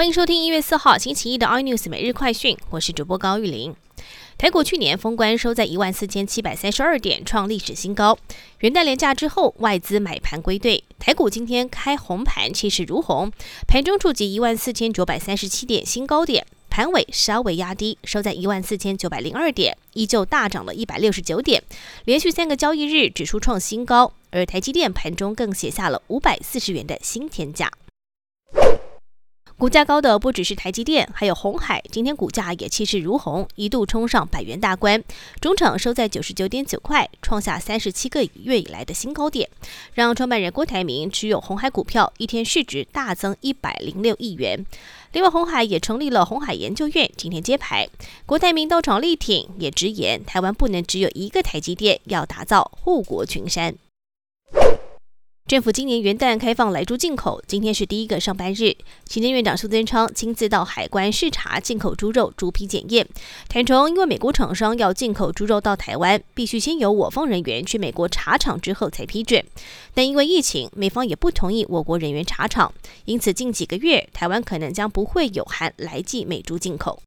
[0.00, 3.76] 欢迎收听一月四号星期一的 iNews 每日快讯，我是主播高玉玲。
[4.38, 8.16] 台股去年封关收在一万四千七百三十二点，创历史新高。
[8.60, 13.30] 元旦连假之后，外资买盘归队，台股今天开红盘，气势如虹，
[13.68, 21.62] 盘中触及一万四千九百三十七点新高点，盘尾稍微压低，收在一万四千九百零二点，依旧大涨了一百六十九点，
[22.06, 27.70] 连续三个交易日指数创新高，而台积电盘中更写下了五百四十元的新天价。
[29.60, 31.84] 股价高的不只是台积电，还有红海。
[31.92, 35.04] 今天股价也气势如虹，一度冲上百元大关，
[35.38, 39.50] 中场收在九十九点九块，创下三十七个月以来的新高点，
[39.92, 44.64] 让创办人郭台铭持有红海股票，一天市值大增一百零六亿元。
[45.12, 47.86] 另外，红海也成立了红海研究院，今天揭牌，
[48.24, 53.74] 郭台铭到场力挺，也直言台湾不能只有一个台积电，要打造护国群山。
[55.50, 58.76] 政府今年元旦开放来猪进口，今天是第一个上班日。
[59.06, 63.04] 行政院长苏贞昌亲自到海关视察进口猪肉猪皮检验，
[63.48, 69.44] 坦承因为美国厂商要进口猪肉到台湾，必须先由我方人员去美国查厂之后才批准。
[69.92, 72.72] 但因为疫情，美方也不同意我国人员查厂，
[73.06, 77.02] 因此近几个月台湾可能将不会有含来记美猪进口。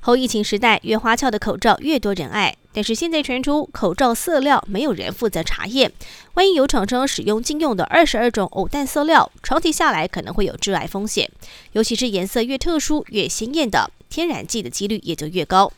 [0.00, 2.56] 后疫情时代，越花俏的口罩越多人爱。
[2.72, 5.92] 但是现在传出口罩色料没有人负责查验，
[6.34, 11.30] 万一有厂商使用禁用的二十二种偶氮色料，长期下来可能会有致癌风险。
[11.72, 15.72] 尤其是颜色越特殊、越鲜艳的天然剂的几率也就越高。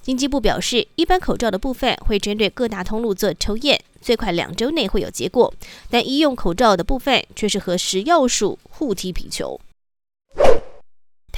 [0.00, 5.52] 经济部表示，一般口罩的部分会针对各大通路做抽验，最快两周内会有结果。
[5.90, 9.60] 但医用口罩的部分却是和食药署互踢皮球。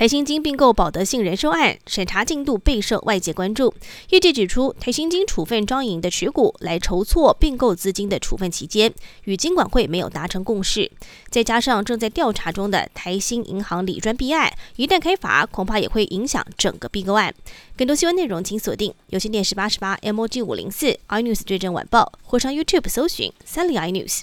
[0.01, 3.75] 台新金并购保德信人寿案审查进度备受外界关注。
[4.09, 10.91] 业界指出，台新金处分张营的持股来筹措并购资金的处分期间，与金管会没有达成共识。
[11.29, 17.35] 再加上正在调查中的台新银行理专弊案，一旦开罚，恐怕也会影响整个并购案。
[17.77, 24.23] 更多新闻内容，请锁定有线电视八十八 M O G 五零四 iNews 对阵晚报，或上 YouTube 搜寻三立 iNews。